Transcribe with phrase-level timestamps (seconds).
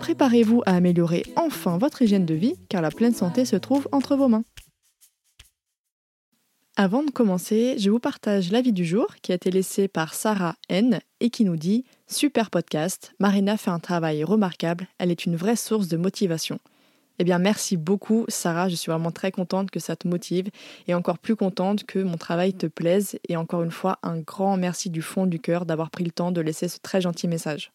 [0.00, 4.16] Préparez-vous à améliorer enfin votre hygiène de vie car la pleine santé se trouve entre
[4.16, 4.44] vos mains.
[6.76, 10.56] Avant de commencer, je vous partage l'avis du jour qui a été laissé par Sarah
[10.68, 15.36] N et qui nous dit Super podcast, Marina fait un travail remarquable, elle est une
[15.36, 16.58] vraie source de motivation.
[17.20, 18.68] Eh bien, merci beaucoup, Sarah.
[18.68, 20.48] Je suis vraiment très contente que ça te motive
[20.88, 23.18] et encore plus contente que mon travail te plaise.
[23.28, 26.32] Et encore une fois, un grand merci du fond du cœur d'avoir pris le temps
[26.32, 27.70] de laisser ce très gentil message.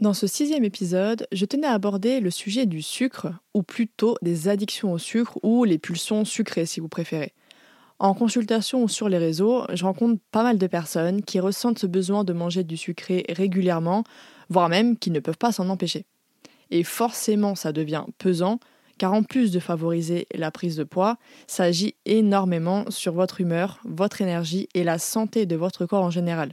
[0.00, 4.48] Dans ce sixième épisode, je tenais à aborder le sujet du sucre, ou plutôt des
[4.48, 7.32] addictions au sucre ou les pulsions sucrées si vous préférez.
[8.00, 11.86] En consultation ou sur les réseaux, je rencontre pas mal de personnes qui ressentent ce
[11.86, 14.02] besoin de manger du sucré régulièrement,
[14.48, 16.06] voire même qui ne peuvent pas s'en empêcher
[16.70, 18.58] et forcément ça devient pesant,
[18.98, 23.80] car en plus de favoriser la prise de poids, ça agit énormément sur votre humeur,
[23.84, 26.52] votre énergie et la santé de votre corps en général.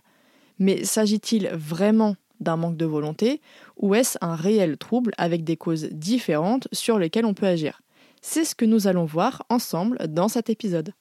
[0.60, 3.42] Mais s'agit-il vraiment d'un manque de volonté
[3.78, 7.82] ou est-ce un réel trouble avec des causes différentes sur lesquelles on peut agir?
[8.22, 10.94] C'est ce que nous allons voir ensemble dans cet épisode.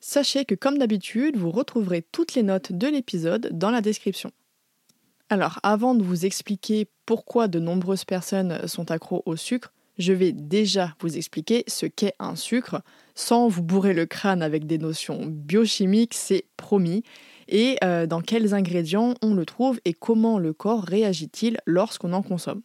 [0.00, 4.30] Sachez que comme d'habitude, vous retrouverez toutes les notes de l'épisode dans la description.
[5.30, 10.32] Alors, avant de vous expliquer pourquoi de nombreuses personnes sont accros au sucre, je vais
[10.32, 12.82] déjà vous expliquer ce qu'est un sucre,
[13.14, 17.02] sans vous bourrer le crâne avec des notions biochimiques, c'est promis,
[17.48, 22.22] et euh, dans quels ingrédients on le trouve et comment le corps réagit-il lorsqu'on en
[22.22, 22.62] consomme?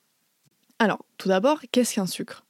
[0.79, 2.45] Alors, tout d'abord, qu'est-ce qu'un sucre?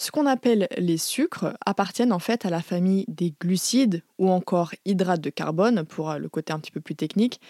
[0.00, 4.72] Ce qu'on appelle les sucres appartiennent en fait à la famille des glucides ou encore
[4.84, 7.40] hydrates de carbone, pour euh, le côté un petit peu plus technique,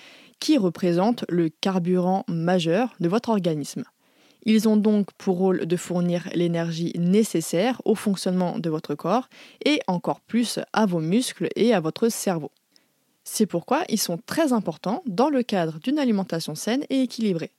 [0.41, 3.84] qui représentent le carburant majeur de votre organisme.
[4.44, 9.28] Ils ont donc pour rôle de fournir l'énergie nécessaire au fonctionnement de votre corps
[9.65, 12.50] et encore plus à vos muscles et à votre cerveau.
[13.31, 17.53] C'est pourquoi ils sont très importants dans le cadre d'une alimentation saine et équilibrée.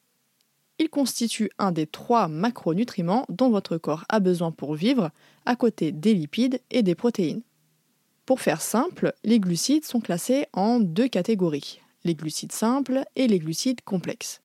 [0.80, 5.12] Ils constituent un des trois macronutriments dont votre corps a besoin pour vivre,
[5.46, 7.44] à côté des lipides et des protéines.
[8.25, 13.40] Pour faire simple, les glucides sont classés en deux catégories, les glucides simples et les
[13.40, 14.41] glucides complexes.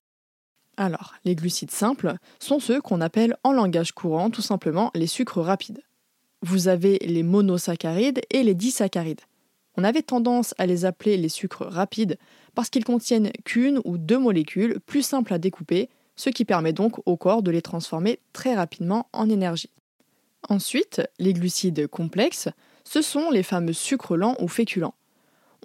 [0.77, 5.41] Alors, les glucides simples sont ceux qu'on appelle en langage courant tout simplement les sucres
[5.41, 5.81] rapides.
[6.43, 9.21] Vous avez les monosaccharides et les disaccharides.
[9.77, 12.17] On avait tendance à les appeler les sucres rapides
[12.53, 16.99] parce qu'ils contiennent qu'une ou deux molécules plus simples à découper, ce qui permet donc
[17.05, 19.71] au corps de les transformer très rapidement en énergie.
[20.47, 22.49] Ensuite, les glucides complexes,
[22.83, 24.95] ce sont les fameux sucres lents ou féculents.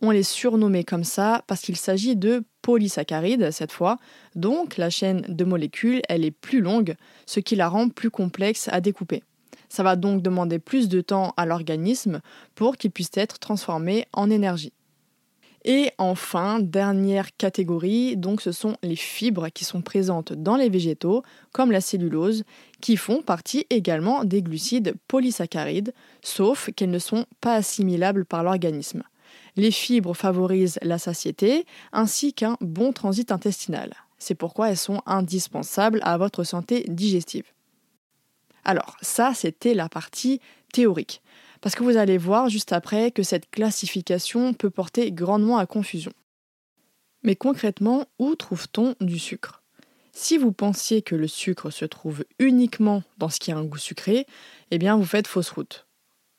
[0.02, 3.98] On les surnommait comme ça parce qu'il s'agit de polysaccharides cette fois,
[4.34, 8.68] donc la chaîne de molécules elle est plus longue, ce qui la rend plus complexe
[8.72, 9.22] à découper.
[9.70, 12.20] Ça va donc demander plus de temps à l'organisme
[12.54, 14.74] pour qu'il puisse être transformé en énergie.
[15.64, 21.22] Et enfin, dernière catégorie, donc ce sont les fibres qui sont présentes dans les végétaux,
[21.52, 22.44] comme la cellulose,
[22.80, 25.92] qui font partie également des glucides polysaccharides,
[26.22, 29.02] sauf qu'elles ne sont pas assimilables par l'organisme.
[29.56, 33.94] Les fibres favorisent la satiété ainsi qu'un bon transit intestinal.
[34.18, 37.44] C'est pourquoi elles sont indispensables à votre santé digestive.
[38.64, 40.40] Alors ça, c'était la partie
[40.72, 41.22] théorique.
[41.60, 46.12] Parce que vous allez voir juste après que cette classification peut porter grandement à confusion.
[47.22, 49.62] Mais concrètement, où trouve-t-on du sucre?
[50.12, 53.78] Si vous pensiez que le sucre se trouve uniquement dans ce qui a un goût
[53.78, 54.26] sucré,
[54.70, 55.86] eh bien vous faites fausse route.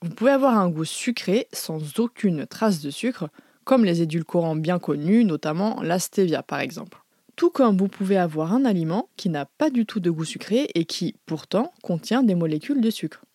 [0.02, 3.30] Vous pouvez avoir un goût sucré sans aucune trace de sucre,
[3.64, 7.01] comme les édulcorants bien connus, notamment la stevia par exemple.
[7.42, 10.70] Tout comme vous pouvez avoir un aliment qui n'a pas du tout de goût sucré
[10.76, 13.26] et qui pourtant contient des molécules de sucre.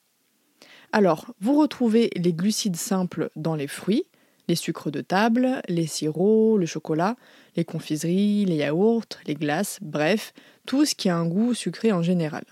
[0.92, 4.04] Alors, vous retrouvez les glucides simples dans les fruits,
[4.46, 7.16] les sucres de table, les sirops, le chocolat,
[7.56, 10.34] les confiseries, les yaourts, les glaces, bref,
[10.66, 12.44] tout ce qui a un goût sucré en général.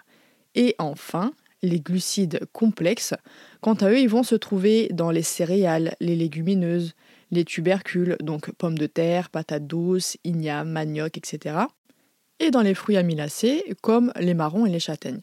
[0.56, 3.14] Et enfin, les glucides complexes,
[3.60, 6.94] quant à eux, ils vont se trouver dans les céréales, les légumineuses,
[7.30, 11.56] les tubercules, donc pommes de terre, patates douces, ignames, manioc, etc.
[12.40, 15.22] Et dans les fruits amylacés, comme les marrons et les châtaignes.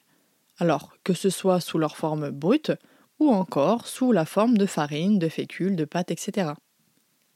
[0.57, 2.71] Alors, que ce soit sous leur forme brute,
[3.19, 6.53] ou encore sous la forme de farine, de fécule, de pâte, etc.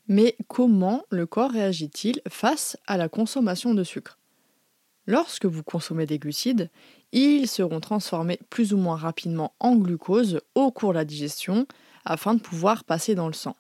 [0.08, 4.18] Mais comment le corps réagit-il face à la consommation de sucre?
[5.08, 6.70] Lorsque vous consommez des glucides,
[7.12, 11.68] ils seront transformés plus ou moins rapidement en glucose au cours de la digestion
[12.04, 13.56] afin de pouvoir passer dans le sang.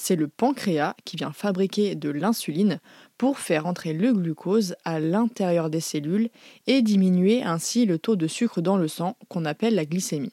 [0.00, 2.78] C'est le pancréas qui vient fabriquer de l'insuline
[3.18, 6.28] pour faire entrer le glucose à l'intérieur des cellules
[6.68, 10.32] et diminuer ainsi le taux de sucre dans le sang qu'on appelle la glycémie.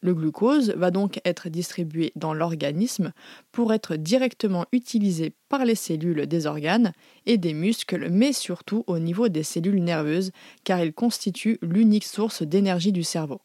[0.00, 3.12] Le glucose va donc être distribué dans l'organisme
[3.52, 6.92] pour être directement utilisé par les cellules des organes
[7.26, 10.32] et des muscles, mais surtout au niveau des cellules nerveuses,
[10.64, 13.40] car il constitue l'unique source d'énergie du cerveau.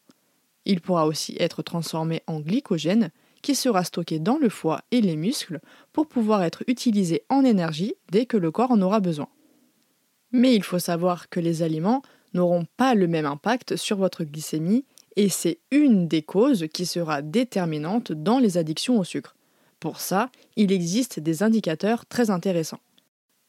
[0.64, 3.12] Il pourra aussi être transformé en glycogène,
[3.46, 5.60] qui sera stocké dans le foie et les muscles
[5.92, 9.28] pour pouvoir être utilisé en énergie dès que le corps en aura besoin.
[10.32, 12.02] Mais il faut savoir que les aliments
[12.34, 14.84] n'auront pas le même impact sur votre glycémie
[15.14, 19.36] et c'est une des causes qui sera déterminante dans les addictions au sucre.
[19.78, 22.80] Pour ça, il existe des indicateurs très intéressants.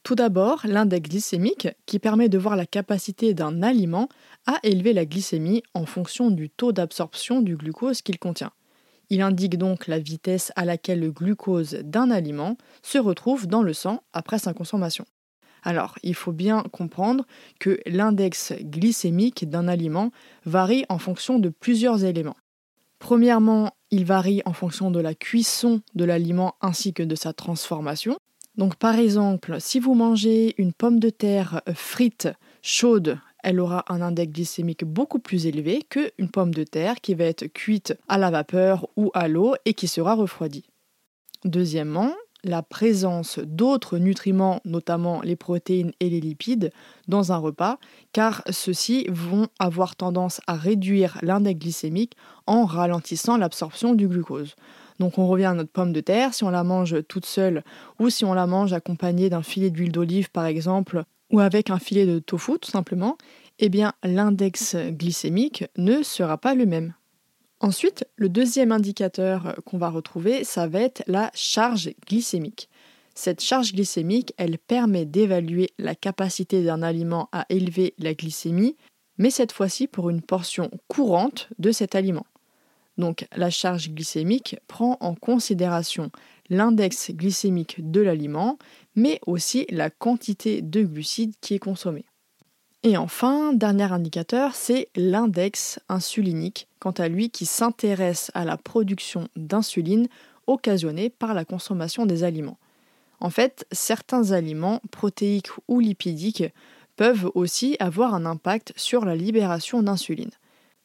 [0.03, 4.09] Tout d'abord, l'index glycémique, qui permet de voir la capacité d'un aliment
[4.45, 8.51] à élever la glycémie en fonction du taux d'absorption du glucose qu'il contient.
[9.09, 13.73] Il indique donc la vitesse à laquelle le glucose d'un aliment se retrouve dans le
[13.73, 15.05] sang après sa consommation.
[15.63, 17.25] Alors, il faut bien comprendre
[17.59, 20.11] que l'index glycémique d'un aliment
[20.45, 22.37] varie en fonction de plusieurs éléments.
[22.99, 28.17] Premièrement, il varie en fonction de la cuisson de l'aliment ainsi que de sa transformation.
[28.55, 32.27] Donc par exemple, si vous mangez une pomme de terre frite
[32.61, 37.23] chaude, elle aura un index glycémique beaucoup plus élevé qu'une pomme de terre qui va
[37.23, 40.65] être cuite à la vapeur ou à l'eau et qui sera refroidie.
[41.45, 42.11] Deuxièmement,
[42.43, 46.73] la présence d'autres nutriments, notamment les protéines et les lipides,
[47.07, 47.79] dans un repas,
[48.11, 52.17] car ceux-ci vont avoir tendance à réduire l'index glycémique
[52.47, 54.57] en ralentissant l'absorption du glucose.
[54.99, 57.63] Donc on revient à notre pomme de terre, si on la mange toute seule
[57.97, 61.79] ou si on la mange accompagnée d'un filet d'huile d'olive par exemple, ou avec un
[61.79, 63.17] filet de tofu tout simplement,
[63.59, 66.93] eh bien l'index glycémique ne sera pas le même.
[67.59, 72.69] Ensuite, le deuxième indicateur qu'on va retrouver, ça va être la charge glycémique.
[73.15, 78.75] Cette charge glycémique, elle permet d'évaluer la capacité d'un aliment à élever la glycémie,
[79.17, 82.27] mais cette fois-ci pour une portion courante de cet aliment.
[82.97, 86.11] Donc la charge glycémique prend en considération
[86.49, 88.57] l'index glycémique de l'aliment,
[88.95, 92.05] mais aussi la quantité de glucides qui est consommée.
[92.83, 99.27] Et enfin, dernier indicateur, c'est l'index insulinique, quant à lui qui s'intéresse à la production
[99.35, 100.07] d'insuline
[100.45, 102.57] occasionnée par la consommation des aliments.
[103.19, 106.45] En fait, certains aliments protéiques ou lipidiques
[106.95, 110.31] peuvent aussi avoir un impact sur la libération d'insuline.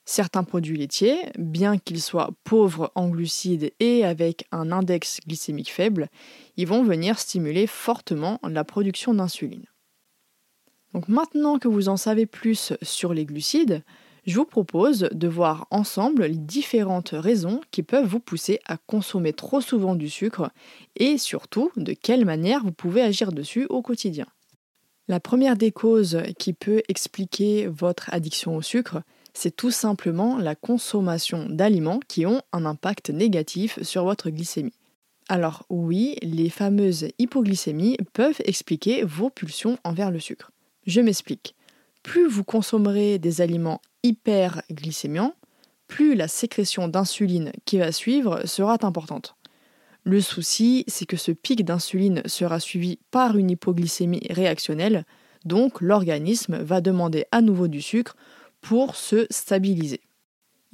[0.05, 6.09] Certains produits laitiers, bien qu'ils soient pauvres en glucides et avec un index glycémique faible,
[6.57, 9.67] ils vont venir stimuler fortement la production d'insuline.
[10.93, 13.83] Donc maintenant que vous en savez plus sur les glucides,
[14.25, 19.33] je vous propose de voir ensemble les différentes raisons qui peuvent vous pousser à consommer
[19.33, 20.51] trop souvent du sucre
[20.97, 24.27] et surtout de quelle manière vous pouvez agir dessus au quotidien.
[25.09, 29.03] La première des causes qui peut expliquer votre addiction au sucre,
[29.35, 34.75] c'est tout simplement la consommation d'aliments qui ont un impact négatif sur votre glycémie.
[35.29, 40.51] Alors oui, les fameuses hypoglycémies peuvent expliquer vos pulsions envers le sucre.
[40.87, 41.55] Je m'explique.
[42.03, 45.35] Plus vous consommerez des aliments hyperglycémiants,
[45.87, 49.37] plus la sécrétion d'insuline qui va suivre sera importante.
[50.05, 55.05] Le souci, c'est que ce pic d'insuline sera suivi par une hypoglycémie réactionnelle,
[55.45, 58.17] donc l'organisme va demander à nouveau du sucre
[58.63, 60.01] pour se stabiliser.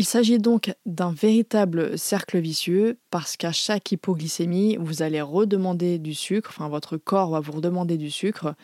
[0.00, 6.14] Il s'agit donc d'un véritable cercle vicieux parce qu'à chaque hypoglycémie, vous allez redemander du
[6.14, 8.54] sucre, enfin votre corps va vous redemander du sucre,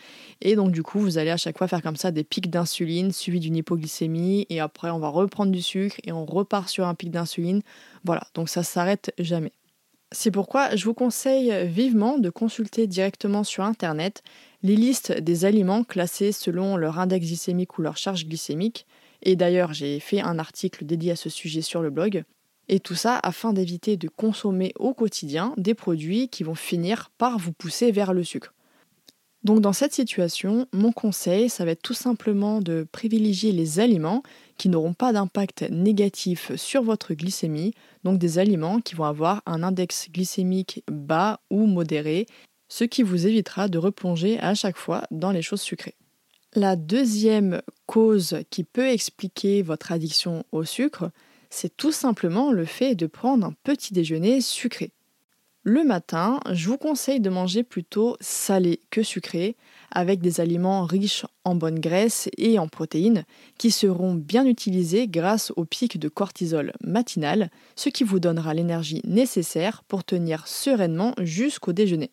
[0.40, 3.11] et donc du coup vous allez à chaque fois faire comme ça des pics d'insuline
[3.11, 6.95] suivis d'une hypoglycémie, et après on va reprendre du sucre et on repart sur un
[6.95, 7.62] pic d'insuline.
[8.04, 9.52] Voilà, donc ça s'arrête jamais.
[10.12, 14.23] C'est pourquoi je vous conseille vivement de consulter directement sur Internet
[14.62, 18.87] les listes des aliments classés selon leur index glycémique ou leur charge glycémique.
[19.25, 22.25] Et d'ailleurs, j'ai fait un article dédié à ce sujet sur le blog.
[22.69, 27.38] Et tout ça afin d'éviter de consommer au quotidien des produits qui vont finir par
[27.38, 28.54] vous pousser vers le sucre.
[29.43, 34.23] Donc dans cette situation, mon conseil, ça va être tout simplement de privilégier les aliments
[34.57, 39.62] qui n'auront pas d'impact négatif sur votre glycémie, donc des aliments qui vont avoir un
[39.62, 42.25] index glycémique bas ou modéré,
[42.69, 45.95] ce qui vous évitera de replonger à chaque fois dans les choses sucrées.
[46.57, 51.11] La deuxième cause qui peut expliquer votre addiction au sucre,
[51.51, 54.93] c'est tout simplement le fait de prendre un petit déjeuner sucré.
[55.65, 59.57] Le matin, je vous conseille de manger plutôt salé que sucré,
[59.91, 63.25] avec des aliments riches en bonnes graisses et en protéines,
[63.59, 69.01] qui seront bien utilisés grâce au pic de cortisol matinal, ce qui vous donnera l'énergie
[69.03, 72.13] nécessaire pour tenir sereinement jusqu'au déjeuner.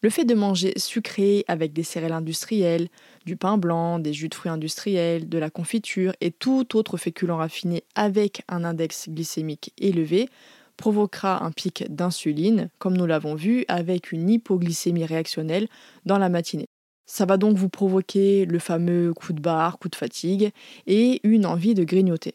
[0.00, 2.88] Le fait de manger sucré avec des céréales industrielles,
[3.28, 7.36] du pain blanc, des jus de fruits industriels, de la confiture et tout autre féculent
[7.36, 10.30] raffiné avec un index glycémique élevé
[10.78, 15.68] provoquera un pic d'insuline, comme nous l'avons vu, avec une hypoglycémie réactionnelle
[16.06, 16.68] dans la matinée.
[17.04, 20.50] Ça va donc vous provoquer le fameux coup de barre, coup de fatigue
[20.86, 22.34] et une envie de grignoter.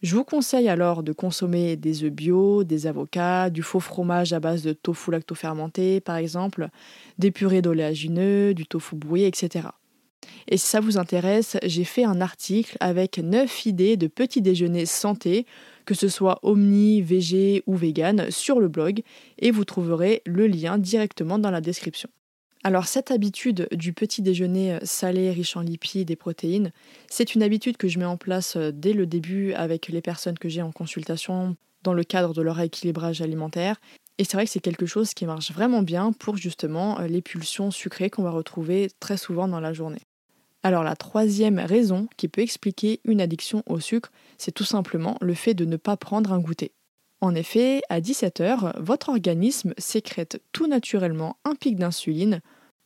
[0.00, 4.40] Je vous conseille alors de consommer des œufs bio, des avocats, du faux fromage à
[4.40, 6.68] base de tofu lactofermenté par exemple,
[7.18, 9.68] des purées d'oléagineux, du tofu brouillé, etc.
[10.50, 14.86] Et si ça vous intéresse, j'ai fait un article avec 9 idées de petits déjeuners
[14.86, 15.46] santé
[15.88, 19.02] que ce soit omni, végé ou vegan, sur le blog
[19.38, 22.10] et vous trouverez le lien directement dans la description.
[22.62, 26.72] Alors cette habitude du petit déjeuner salé riche en lipides et protéines,
[27.08, 30.38] c'est une habitude que je mets en place euh, dès le début avec les personnes
[30.38, 33.80] que j'ai en consultation dans le cadre de leur rééquilibrage alimentaire.
[34.18, 37.22] Et c'est vrai que c'est quelque chose qui marche vraiment bien pour justement euh, les
[37.22, 40.02] pulsions sucrées qu'on va retrouver très souvent dans la journée.
[40.62, 45.34] Alors la troisième raison qui peut expliquer une addiction au sucre, c'est tout simplement le
[45.34, 46.72] fait de ne pas prendre un goûter.
[47.20, 52.40] En effet, à 17h, votre organisme sécrète tout naturellement un pic d'insuline,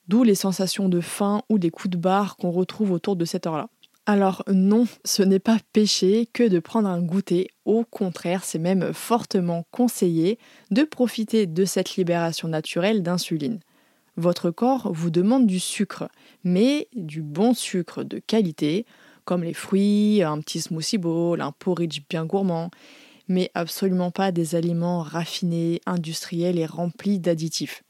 [0.08, 3.46] d'où les sensations de faim ou des coups de barre qu'on retrouve autour de cette
[3.46, 3.68] heure-là.
[4.04, 8.92] Alors non, ce n'est pas péché que de prendre un goûter, au contraire, c'est même
[8.92, 10.38] fortement conseillé
[10.70, 13.60] de profiter de cette libération naturelle d'insuline.
[14.16, 16.08] Votre corps vous demande du sucre,
[16.44, 18.84] mais du bon sucre de qualité,
[19.24, 22.70] comme les fruits, un petit smoothie bowl, un porridge bien gourmand,
[23.28, 27.82] mais absolument pas des aliments raffinés, industriels et remplis d'additifs.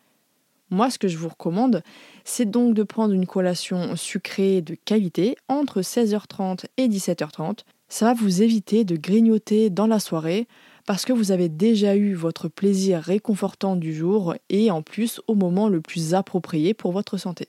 [0.71, 1.83] Moi, ce que je vous recommande,
[2.25, 7.61] c'est donc de prendre une collation sucrée de qualité entre 16h30 et 17h30.
[7.89, 10.47] Ça va vous éviter de grignoter dans la soirée
[10.93, 15.35] parce que vous avez déjà eu votre plaisir réconfortant du jour et en plus au
[15.35, 17.49] moment le plus approprié pour votre santé.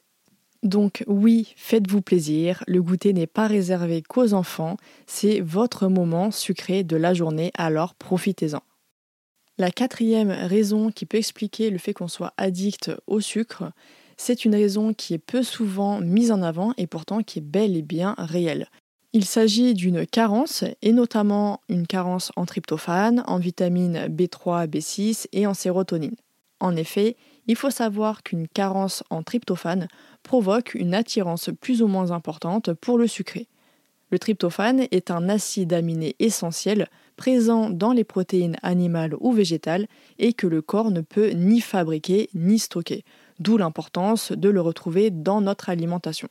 [0.64, 6.86] Donc oui, faites-vous plaisir, le goûter n'est pas réservé qu'aux enfants, c'est votre moment sucré
[6.86, 8.64] de la journée, alors profitez-en.
[9.58, 13.74] La quatrième raison qui peut expliquer le fait qu'on soit addict au sucre,
[14.16, 17.76] c'est une raison qui est peu souvent mise en avant et pourtant qui est bel
[17.76, 18.70] et bien réelle.
[19.16, 25.46] Il s'agit d'une carence, et notamment une carence en tryptophane, en vitamine B3, B6 et
[25.46, 26.16] en sérotonine.
[26.60, 27.16] En effet,
[27.46, 29.88] il faut savoir qu'une carence en tryptophane
[30.24, 33.48] provoque une attirance plus ou moins importante pour le sucré.
[34.10, 39.86] Le tryptophane est un acide aminé essentiel présent dans les protéines animales ou végétales
[40.18, 43.04] et que le corps ne peut ni fabriquer ni stocker,
[43.40, 46.30] d'où l'importance de le retrouver dans notre alimentation.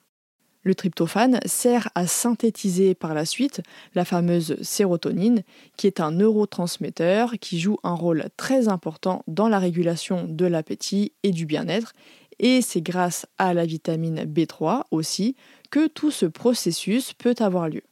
[0.64, 3.62] Le tryptophane sert à synthétiser par la suite
[3.94, 5.42] la fameuse sérotonine,
[5.76, 11.12] qui est un neurotransmetteur qui joue un rôle très important dans la régulation de l'appétit
[11.24, 11.92] et du bien-être,
[12.38, 15.36] et c'est grâce à la vitamine B3 aussi
[15.70, 17.82] que tout ce processus peut avoir lieu.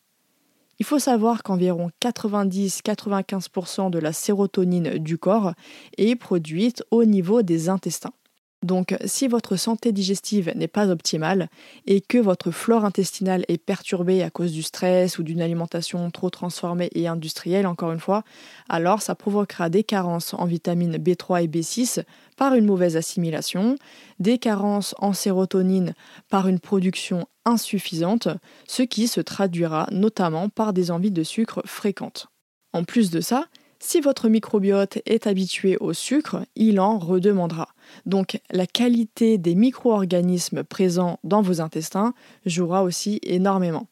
[0.78, 5.52] Il faut savoir qu'environ 90-95% de la sérotonine du corps
[5.98, 8.14] est produite au niveau des intestins.
[8.62, 11.48] Donc si votre santé digestive n'est pas optimale
[11.86, 16.28] et que votre flore intestinale est perturbée à cause du stress ou d'une alimentation trop
[16.28, 18.22] transformée et industrielle, encore une fois,
[18.68, 22.04] alors ça provoquera des carences en vitamines B3 et B6
[22.36, 23.76] par une mauvaise assimilation,
[24.18, 25.94] des carences en sérotonine
[26.28, 28.28] par une production insuffisante,
[28.66, 32.28] ce qui se traduira notamment par des envies de sucre fréquentes.
[32.72, 33.46] En plus de ça,
[33.82, 37.68] si votre microbiote est habitué au sucre, il en redemandera.
[38.04, 42.12] Donc la qualité des micro-organismes présents dans vos intestins
[42.44, 43.88] jouera aussi énormément.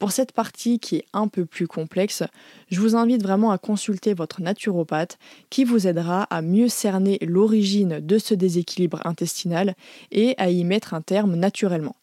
[0.00, 2.22] Pour cette partie qui est un peu plus complexe,
[2.70, 5.18] je vous invite vraiment à consulter votre naturopathe
[5.50, 9.74] qui vous aidera à mieux cerner l'origine de ce déséquilibre intestinal
[10.12, 11.96] et à y mettre un terme naturellement.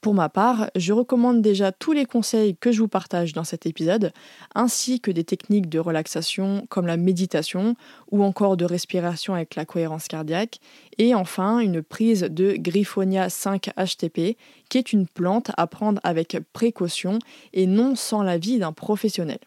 [0.00, 3.66] Pour ma part, je recommande déjà tous les conseils que je vous partage dans cet
[3.66, 4.12] épisode,
[4.54, 7.76] ainsi que des techniques de relaxation comme la méditation
[8.10, 10.58] ou encore de respiration avec la cohérence cardiaque,
[10.96, 14.38] et enfin une prise de Griffonia 5 HTP,
[14.70, 17.18] qui est une plante à prendre avec précaution
[17.52, 19.38] et non sans l'avis d'un professionnel.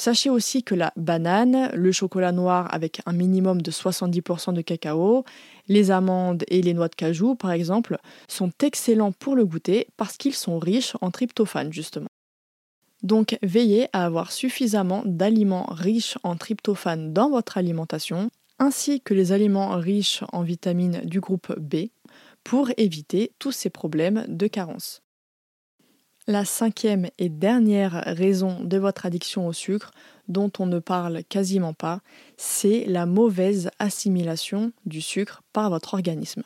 [0.00, 5.24] Sachez aussi que la banane, le chocolat noir avec un minimum de 70% de cacao,
[5.66, 10.16] les amandes et les noix de cajou par exemple, sont excellents pour le goûter parce
[10.16, 12.08] qu'ils sont riches en tryptophane justement.
[13.02, 19.32] Donc veillez à avoir suffisamment d'aliments riches en tryptophane dans votre alimentation, ainsi que les
[19.32, 21.88] aliments riches en vitamines du groupe B,
[22.44, 25.02] pour éviter tous ces problèmes de carence.
[26.30, 29.92] La cinquième et dernière raison de votre addiction au sucre,
[30.28, 32.02] dont on ne parle quasiment pas,
[32.36, 36.42] c'est la mauvaise assimilation du sucre par votre organisme.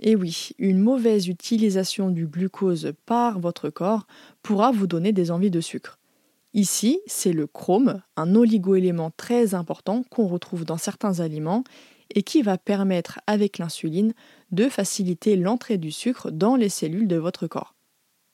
[0.00, 4.08] Et oui, une mauvaise utilisation du glucose par votre corps
[4.42, 6.00] pourra vous donner des envies de sucre.
[6.52, 11.62] Ici, c'est le chrome, un oligoélément très important qu'on retrouve dans certains aliments
[12.12, 14.12] et qui va permettre avec l'insuline
[14.50, 17.76] de faciliter l'entrée du sucre dans les cellules de votre corps.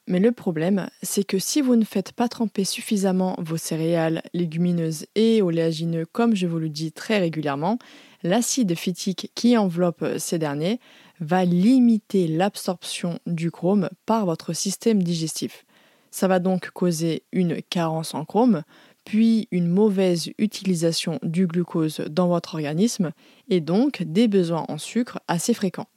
[0.09, 5.07] Mais le problème, c'est que si vous ne faites pas tremper suffisamment vos céréales, légumineuses
[5.17, 7.79] et oléagineux comme je vous le dis très régulièrement,
[8.23, 10.79] l'acide phytique qui enveloppe ces derniers
[11.19, 15.65] va limiter l'absorption du chrome par votre système digestif.
[16.13, 18.63] Ça va donc causer une carence en chrome,
[19.05, 23.11] puis une mauvaise utilisation du glucose dans votre organisme
[23.49, 25.89] et donc des besoins en sucre assez fréquents.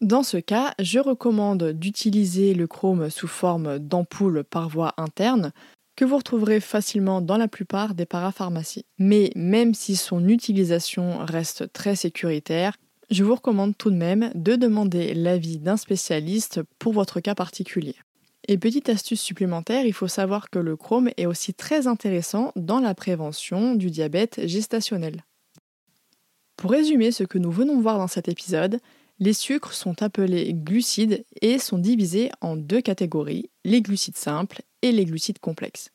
[0.00, 5.52] Dans ce cas, je recommande d'utiliser le chrome sous forme d'ampoule par voie interne
[5.96, 8.84] que vous retrouverez facilement dans la plupart des parapharmacies.
[8.98, 12.76] Mais même si son utilisation reste très sécuritaire,
[13.10, 17.96] je vous recommande tout de même de demander l'avis d'un spécialiste pour votre cas particulier.
[18.46, 22.78] Et petite astuce supplémentaire, il faut savoir que le chrome est aussi très intéressant dans
[22.78, 25.24] la prévention du diabète gestationnel.
[26.56, 28.78] Pour résumer ce que nous venons voir dans cet épisode,
[29.20, 34.92] les sucres sont appelés glucides et sont divisés en deux catégories, les glucides simples et
[34.92, 35.90] les glucides complexes.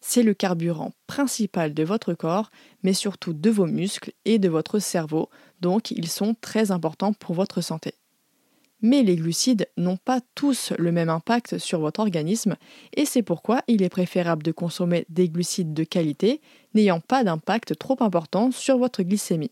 [0.00, 2.50] C'est le carburant principal de votre corps,
[2.82, 5.30] mais surtout de vos muscles et de votre cerveau,
[5.60, 7.94] donc ils sont très importants pour votre santé.
[8.82, 12.56] Mais les glucides n'ont pas tous le même impact sur votre organisme,
[12.94, 16.42] et c'est pourquoi il est préférable de consommer des glucides de qualité,
[16.74, 19.50] n'ayant pas d'impact trop important sur votre glycémie.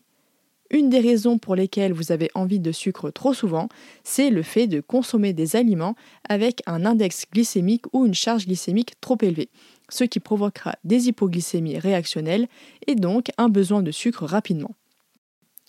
[0.71, 3.69] Une des raisons pour lesquelles vous avez envie de sucre trop souvent,
[4.03, 5.95] c'est le fait de consommer des aliments
[6.27, 9.49] avec un index glycémique ou une charge glycémique trop élevée,
[9.89, 12.47] ce qui provoquera des hypoglycémies réactionnelles
[12.87, 14.75] et donc un besoin de sucre rapidement.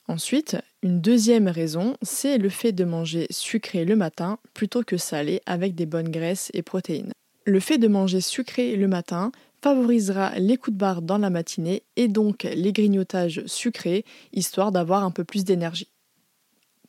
[0.08, 5.42] Ensuite, une deuxième raison, c'est le fait de manger sucré le matin plutôt que salé
[5.46, 7.12] avec des bonnes graisses et protéines.
[7.44, 9.30] Le fait de manger sucré le matin
[9.62, 15.04] favorisera les coups de barre dans la matinée et donc les grignotages sucrés, histoire d'avoir
[15.04, 15.88] un peu plus d'énergie.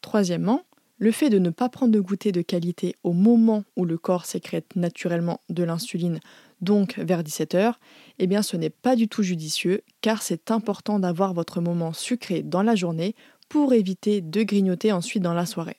[0.02, 0.64] Troisièmement,
[1.00, 4.26] le fait de ne pas prendre de goûter de qualité au moment où le corps
[4.26, 6.20] sécrète naturellement de l'insuline,
[6.62, 7.74] donc vers 17h,
[8.18, 12.42] eh bien ce n'est pas du tout judicieux car c'est important d'avoir votre moment sucré
[12.42, 13.16] dans la journée
[13.48, 15.78] pour éviter de grignoter ensuite dans la soirée.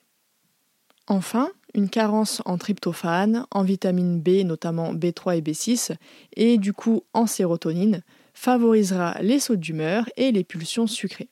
[1.09, 5.94] Enfin, une carence en tryptophane, en vitamine B, notamment B3 et B6,
[6.37, 8.02] et du coup en sérotonine,
[8.35, 11.28] favorisera les sauts d'humeur et les pulsions sucrées.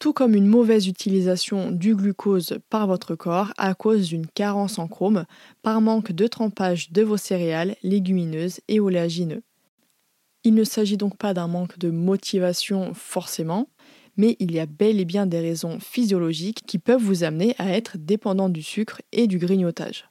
[0.00, 4.86] Tout comme une mauvaise utilisation du glucose par votre corps à cause d'une carence en
[4.86, 5.24] chrome,
[5.62, 9.42] par manque de trempage de vos céréales, légumineuses et oléagineux.
[10.44, 13.68] Il ne s'agit donc pas d'un manque de motivation forcément,
[14.18, 17.70] mais il y a bel et bien des raisons physiologiques qui peuvent vous amener à
[17.70, 20.10] être dépendant du sucre et du grignotage.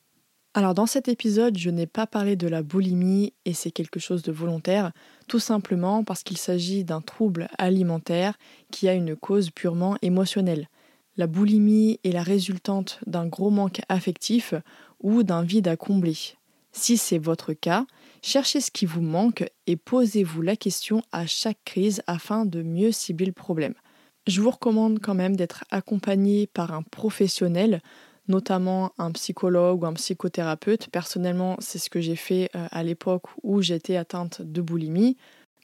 [0.56, 4.24] Alors dans cet épisode, je n'ai pas parlé de la boulimie et c'est quelque chose
[4.24, 4.92] de volontaire,
[5.28, 8.40] tout simplement parce qu'il s'agit d'un trouble alimentaire
[8.72, 10.68] qui a une cause purement émotionnelle.
[11.16, 14.56] La boulimie est la résultante d'un gros manque affectif
[15.00, 16.18] ou d'un vide à combler.
[16.72, 17.86] Si c'est votre cas,
[18.24, 22.92] cherchez ce qui vous manque et posez-vous la question à chaque crise afin de mieux
[22.92, 23.74] cibler le problème.
[24.28, 27.82] Je vous recommande quand même d'être accompagné par un professionnel,
[28.28, 30.90] notamment un psychologue ou un psychothérapeute.
[30.92, 35.16] Personnellement, c'est ce que j'ai fait euh, à l'époque où j'étais atteinte de boulimie,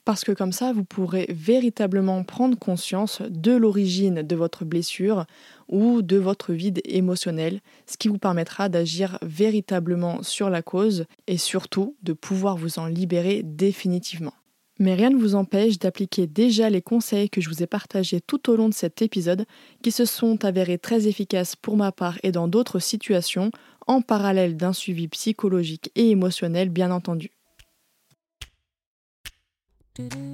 [0.06, 5.26] parce que comme ça, vous pourrez véritablement prendre conscience de l'origine de votre blessure
[5.68, 11.36] ou de votre vide émotionnel, ce qui vous permettra d'agir véritablement sur la cause et
[11.36, 14.34] surtout de pouvoir vous en libérer définitivement.
[14.78, 18.50] Mais rien ne vous empêche d'appliquer déjà les conseils que je vous ai partagés tout
[18.50, 19.46] au long de cet épisode,
[19.82, 23.50] qui se sont avérés très efficaces pour ma part et dans d'autres situations,
[23.86, 27.30] en parallèle d'un suivi psychologique et émotionnel bien entendu.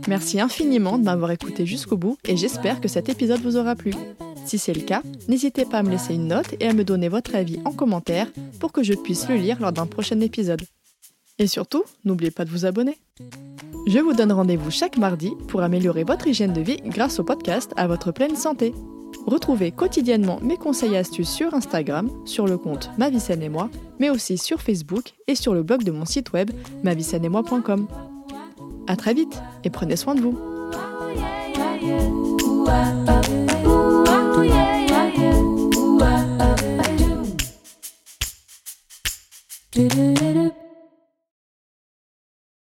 [0.09, 3.92] Merci infiniment de m'avoir écouté jusqu'au bout et j'espère que cet épisode vous aura plu.
[4.46, 7.09] Si c'est le cas, n'hésitez pas à me laisser une note et à me donner
[7.09, 10.62] votre avis en commentaire pour que je puisse le lire lors d'un prochain épisode.
[11.38, 12.96] Et surtout, n'oubliez pas de vous abonner.
[13.86, 17.72] Je vous donne rendez-vous chaque mardi pour améliorer votre hygiène de vie grâce au podcast
[17.76, 18.74] à votre pleine santé.
[19.26, 24.10] Retrouvez quotidiennement mes conseils et astuces sur Instagram, sur le compte Ma et moi, mais
[24.10, 26.50] aussi sur Facebook et sur le blog de mon site web
[26.84, 27.86] moi.com.
[28.86, 30.38] A très vite et prenez soin de vous.